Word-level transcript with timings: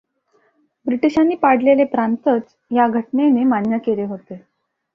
ब्रिटिशांनी 0.85 1.35
पाडलेले 1.35 1.83
प्रांतच 1.83 2.41
या 2.71 2.87
घटनेने 2.87 3.43
मान्य 3.43 3.77
केले 3.77 4.05
होते. 4.05 4.41